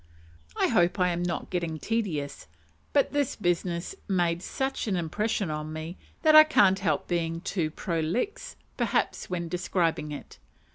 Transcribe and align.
I 0.57 0.69
hope 0.69 0.99
I 0.99 1.09
am 1.09 1.21
not 1.21 1.51
getting 1.51 1.77
tedious; 1.77 2.47
but 2.91 3.13
this 3.13 3.35
business 3.35 3.93
made 4.07 4.41
such 4.41 4.87
an 4.87 4.95
impression 4.95 5.51
on 5.51 5.71
me, 5.71 5.95
that 6.23 6.33
I 6.35 6.43
can't 6.43 6.79
help 6.79 7.07
being 7.07 7.39
too 7.41 7.69
prolix, 7.69 8.55
perhaps, 8.77 9.29
when 9.29 9.47
describing 9.47 10.11
it. 10.11 10.39